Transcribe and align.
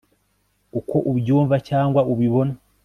uko 0.79 0.95
ubyumva 1.11 1.55
cyangwa 1.67 2.01
ubibona 2.11 2.53